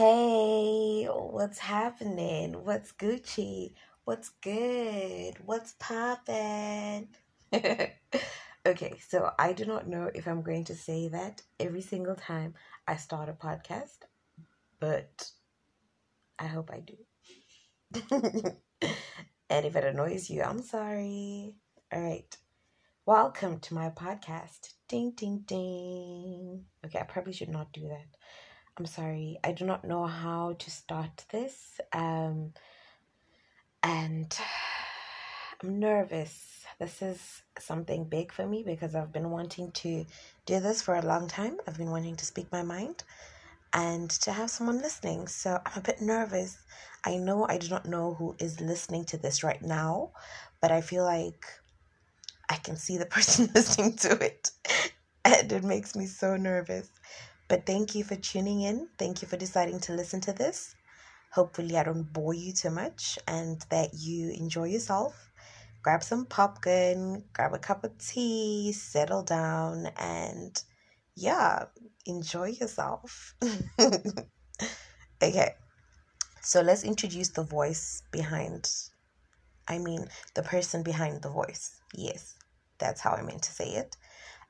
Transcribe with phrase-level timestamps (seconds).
[0.00, 2.64] Hey, what's happening?
[2.64, 3.74] What's Gucci?
[4.04, 5.34] What's good?
[5.44, 7.08] What's poppin'?
[7.52, 12.54] okay, so I do not know if I'm going to say that every single time
[12.88, 13.98] I start a podcast,
[14.80, 15.30] but
[16.38, 16.96] I hope I do.
[19.50, 21.52] and if it annoys you, I'm sorry.
[21.92, 22.34] All right.
[23.04, 24.72] Welcome to my podcast.
[24.88, 26.64] Ding, ding, ding.
[26.86, 28.16] Okay, I probably should not do that.
[28.78, 29.38] I'm sorry.
[29.44, 31.80] I do not know how to start this.
[31.92, 32.52] Um,
[33.82, 34.36] and
[35.62, 36.64] I'm nervous.
[36.78, 40.06] This is something big for me because I've been wanting to
[40.46, 41.58] do this for a long time.
[41.66, 43.04] I've been wanting to speak my mind
[43.74, 45.28] and to have someone listening.
[45.28, 46.58] So I'm a bit nervous.
[47.04, 50.12] I know I do not know who is listening to this right now,
[50.62, 51.44] but I feel like
[52.50, 54.50] I can see the person listening to it.
[55.22, 56.88] And it makes me so nervous.
[57.50, 58.86] But thank you for tuning in.
[58.96, 60.76] Thank you for deciding to listen to this.
[61.32, 65.32] Hopefully, I don't bore you too much and that you enjoy yourself.
[65.82, 70.62] Grab some popcorn, grab a cup of tea, settle down, and
[71.16, 71.64] yeah,
[72.06, 73.34] enjoy yourself.
[75.20, 75.54] okay,
[76.40, 78.70] so let's introduce the voice behind,
[79.66, 80.06] I mean,
[80.36, 81.80] the person behind the voice.
[81.94, 82.36] Yes,
[82.78, 83.96] that's how I meant to say it.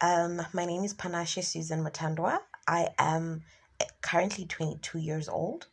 [0.00, 2.38] Um, my name is Panashe Susan Matandwa.
[2.68, 3.42] I am
[4.02, 5.68] currently 22 years old.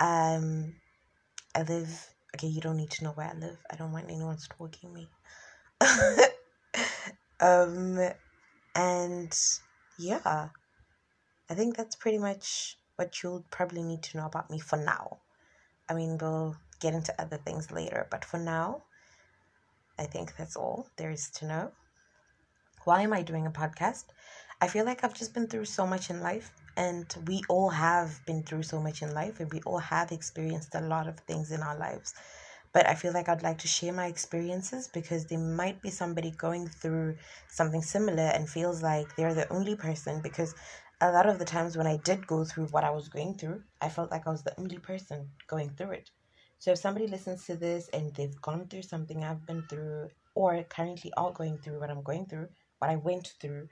[0.00, 0.74] Um,
[1.54, 3.58] I live, okay, you don't need to know where I live.
[3.70, 5.08] I don't want anyone stalking me.
[7.40, 8.00] um,
[8.74, 9.38] and
[9.96, 10.48] yeah,
[11.48, 15.18] I think that's pretty much what you'll probably need to know about me for now.
[15.88, 18.82] I mean, we'll get into other things later, but for now,
[19.98, 21.72] I think that's all there is to know.
[22.84, 24.04] Why am I doing a podcast?
[24.60, 28.24] I feel like I've just been through so much in life, and we all have
[28.26, 31.52] been through so much in life, and we all have experienced a lot of things
[31.52, 32.12] in our lives.
[32.72, 36.32] But I feel like I'd like to share my experiences because there might be somebody
[36.32, 37.16] going through
[37.48, 40.20] something similar and feels like they're the only person.
[40.20, 40.56] Because
[41.00, 43.62] a lot of the times when I did go through what I was going through,
[43.80, 46.10] I felt like I was the only person going through it.
[46.58, 50.60] So if somebody listens to this and they've gone through something I've been through, or
[50.64, 52.48] currently are going through what I'm going through,
[52.80, 53.68] what I went through,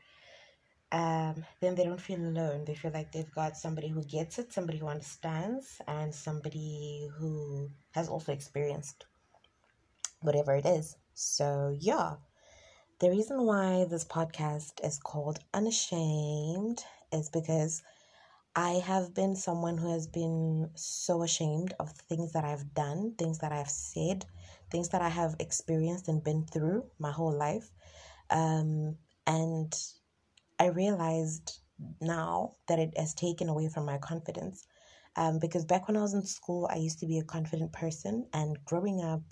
[0.93, 2.65] um, then they don't feel alone.
[2.65, 7.71] They feel like they've got somebody who gets it, somebody who understands, and somebody who
[7.93, 9.07] has also experienced
[10.21, 10.97] whatever it is.
[11.15, 12.15] So, yeah,
[13.01, 16.83] the reason why this podcast is called Unashamed
[17.13, 17.83] is because
[18.55, 23.39] I have been someone who has been so ashamed of things that I've done, things
[23.41, 24.25] that I've said,
[24.71, 27.71] things that I have experienced and been through my whole life.
[28.31, 29.75] Um, and
[30.59, 31.61] I realized
[32.01, 34.67] now that it has taken away from my confidence.
[35.17, 38.27] Um, because back when I was in school, I used to be a confident person,
[38.35, 39.23] and growing up,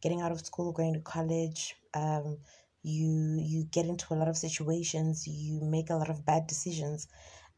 [0.00, 2.38] getting out of school, going to college, um,
[2.82, 7.08] you you get into a lot of situations, you make a lot of bad decisions,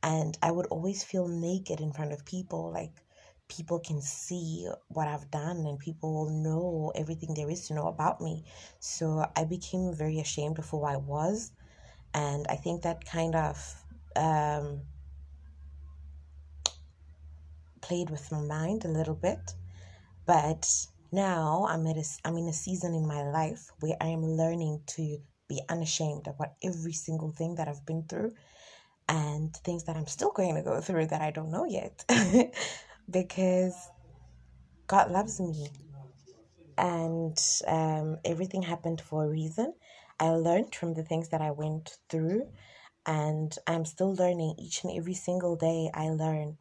[0.03, 3.03] and I would always feel naked in front of people, like
[3.48, 8.20] people can see what I've done and people know everything there is to know about
[8.20, 8.44] me.
[8.81, 11.53] So I became very ashamed of who I was
[12.16, 13.75] and I think that kind of
[14.16, 14.81] um,
[17.82, 19.53] played with my mind a little bit.
[20.25, 20.66] But
[21.12, 24.81] now I'm at a, I'm in a season in my life where I am learning
[24.97, 28.33] to be unashamed about every single thing that I've been through
[29.09, 32.04] and things that I'm still going to go through that I don't know yet.
[33.09, 33.77] Because
[34.88, 35.69] God loves me.
[36.77, 37.38] And
[37.69, 39.75] um, everything happened for a reason
[40.19, 42.49] I learned from the things that I went through,
[43.04, 45.91] and I'm still learning each and every single day.
[45.93, 46.59] I learn,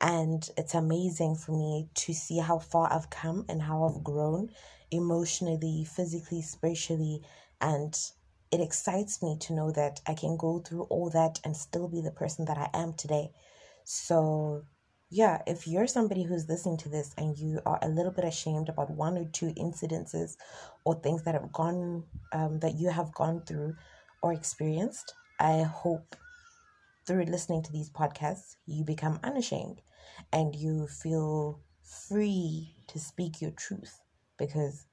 [0.00, 4.50] and it's amazing for me to see how far I've come and how I've grown
[4.90, 7.22] emotionally, physically, spiritually,
[7.60, 7.96] and
[8.50, 12.00] it excites me to know that I can go through all that and still be
[12.00, 13.30] the person that I am today.
[13.84, 14.64] So,
[15.10, 18.68] yeah, if you're somebody who's listening to this and you are a little bit ashamed
[18.68, 20.36] about one or two incidences
[20.84, 23.74] or things that have gone, um, that you have gone through
[24.22, 26.14] or experienced, I hope
[27.06, 29.80] through listening to these podcasts, you become unashamed
[30.30, 34.02] and you feel free to speak your truth
[34.38, 34.86] because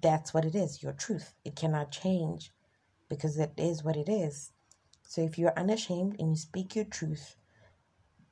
[0.00, 1.34] that's what it is your truth.
[1.44, 2.52] It cannot change
[3.10, 4.50] because it is what it is.
[5.06, 7.36] So if you're unashamed and you speak your truth,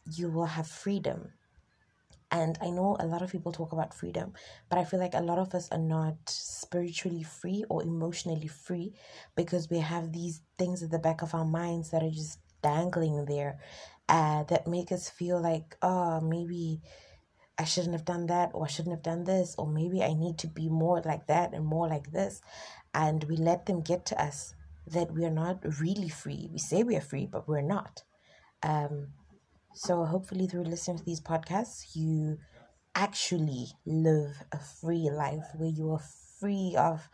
[0.05, 1.33] you will have freedom.
[2.33, 4.35] And I know a lot of people talk about freedom,
[4.69, 8.93] but I feel like a lot of us are not spiritually free or emotionally free
[9.35, 13.25] because we have these things at the back of our minds that are just dangling
[13.25, 13.59] there
[14.09, 16.81] uh, that make us feel like, oh, maybe
[17.59, 20.39] I shouldn't have done that, or I shouldn't have done this, or maybe I need
[20.39, 22.41] to be more like that and more like this.
[22.95, 24.55] And we let them get to us
[24.87, 26.49] that we are not really free.
[26.51, 28.03] We say we are free, but we're not.
[28.63, 29.09] Um,
[29.75, 32.39] so hopefully, through listening to these podcasts, you
[32.95, 36.03] actually live a free life where you are
[36.41, 37.09] free of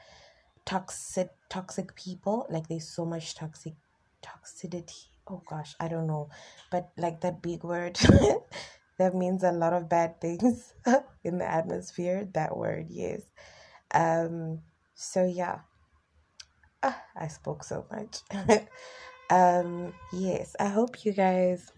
[0.64, 2.46] toxic toxic people.
[2.50, 3.74] Like there's so much toxic
[4.22, 5.06] toxicity.
[5.28, 6.30] Oh gosh, I don't know,
[6.70, 7.98] but like that big word
[8.98, 10.74] that means a lot of bad things
[11.24, 12.28] in the atmosphere.
[12.34, 13.22] That word, yes.
[13.92, 14.60] Um.
[14.94, 15.60] So yeah.
[16.82, 18.20] Ah, I spoke so much.
[19.30, 19.92] um.
[20.12, 20.56] Yes.
[20.60, 21.70] I hope you guys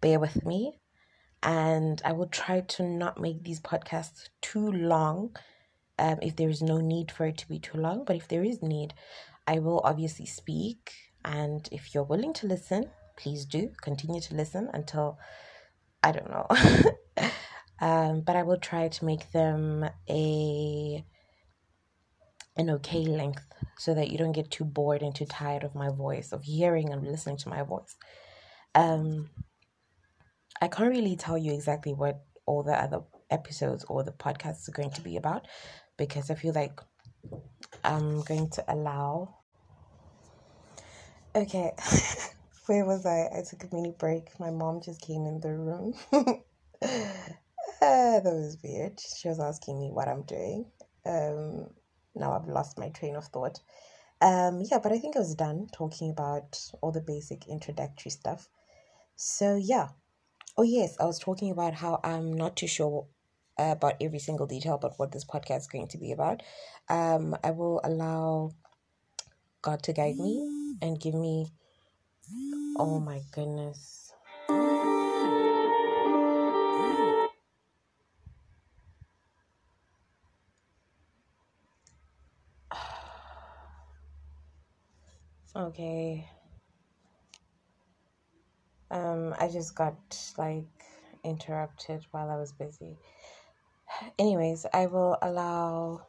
[0.00, 0.80] bear with me
[1.42, 5.36] and I will try to not make these podcasts too long
[5.98, 8.04] um, if there is no need for it to be too long.
[8.04, 8.94] But if there is need,
[9.46, 10.92] I will obviously speak.
[11.24, 15.18] And if you're willing to listen, please do continue to listen until
[16.02, 16.46] I don't know.
[17.80, 21.04] um, but I will try to make them a
[22.58, 23.44] an okay length
[23.76, 26.90] so that you don't get too bored and too tired of my voice, of hearing
[26.90, 27.94] and listening to my voice.
[28.74, 29.28] Um,
[30.60, 33.00] I can't really tell you exactly what all the other
[33.30, 35.46] episodes or the podcasts are going to be about
[35.96, 36.80] because I feel like
[37.84, 39.38] I'm going to allow.
[41.34, 41.72] Okay,
[42.66, 43.28] where was I?
[43.36, 44.38] I took a mini break.
[44.40, 45.94] My mom just came in the room.
[46.12, 46.24] Uh,
[47.80, 48.98] that was weird.
[49.00, 50.66] She was asking me what I'm doing.
[51.04, 51.68] Um,
[52.14, 53.60] now I've lost my train of thought.
[54.22, 58.48] Um, yeah, but I think I was done talking about all the basic introductory stuff.
[59.16, 59.88] So yeah,
[60.58, 63.06] Oh, yes, I was talking about how I'm not too sure
[63.58, 66.42] about every single detail about what this podcast is going to be about.
[66.88, 68.52] Um, I will allow
[69.60, 71.52] God to guide me and give me.
[72.78, 74.12] Oh my goodness.
[85.56, 86.28] okay.
[88.90, 89.96] Um, I just got
[90.38, 90.66] like
[91.24, 92.98] interrupted while I was busy.
[94.18, 96.06] Anyways, I will allow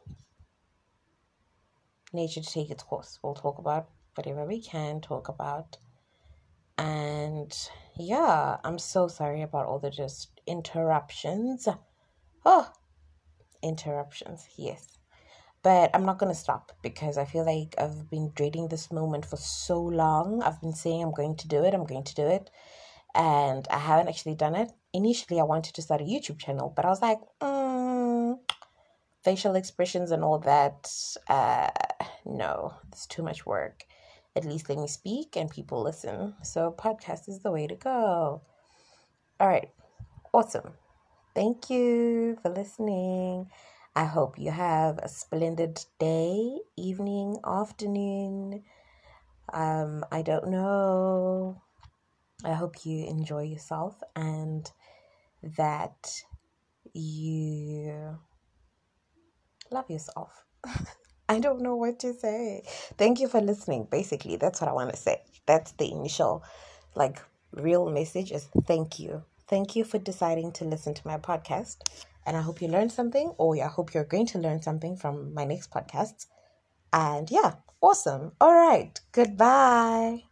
[2.12, 3.18] nature to take its course.
[3.22, 5.78] We'll talk about whatever we can talk about.
[6.76, 7.56] And
[7.98, 11.68] yeah, I'm so sorry about all the just interruptions.
[12.44, 12.72] Oh,
[13.62, 14.97] interruptions, yes.
[15.68, 19.26] But I'm not going to stop because I feel like I've been dreading this moment
[19.26, 20.42] for so long.
[20.42, 22.48] I've been saying I'm going to do it, I'm going to do it.
[23.14, 24.72] And I haven't actually done it.
[24.94, 28.38] Initially, I wanted to start a YouTube channel, but I was like, mm,
[29.22, 30.90] facial expressions and all that.
[31.28, 31.68] Uh,
[32.24, 33.84] no, it's too much work.
[34.36, 36.32] At least let me speak and people listen.
[36.44, 38.40] So, podcast is the way to go.
[39.38, 39.68] All right,
[40.32, 40.72] awesome.
[41.34, 43.50] Thank you for listening.
[43.98, 48.62] I hope you have a splendid day, evening, afternoon.
[49.52, 51.60] Um, I don't know.
[52.44, 54.70] I hope you enjoy yourself and
[55.42, 56.12] that
[56.92, 58.16] you
[59.72, 60.44] love yourself.
[61.28, 62.62] I don't know what to say.
[62.98, 63.88] Thank you for listening.
[63.90, 65.22] Basically, that's what I want to say.
[65.46, 66.44] That's the initial,
[66.94, 67.20] like,
[67.50, 69.24] real message is thank you.
[69.48, 71.78] Thank you for deciding to listen to my podcast.
[72.28, 75.32] And I hope you learned something, or I hope you're going to learn something from
[75.32, 76.26] my next podcast.
[76.92, 78.32] And yeah, awesome.
[78.38, 79.00] All right.
[79.12, 80.24] Goodbye.